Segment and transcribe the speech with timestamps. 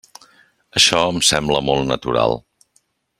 [0.81, 2.35] Això em sembla molt natural.